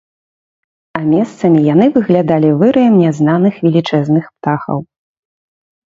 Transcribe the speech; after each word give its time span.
А 0.99 1.01
месцамі 1.09 1.59
яны 1.73 1.85
выглядалі 1.99 2.49
выраем 2.65 2.99
нязнаных 3.05 3.53
велічэзных 3.67 4.25
птахаў. 4.37 4.77